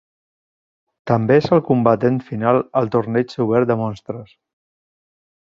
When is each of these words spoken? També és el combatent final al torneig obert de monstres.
També 1.11 1.37
és 1.41 1.49
el 1.57 1.61
combatent 1.67 2.17
final 2.31 2.63
al 2.81 2.89
torneig 2.97 3.37
obert 3.47 3.71
de 3.75 3.79
monstres. 3.83 4.35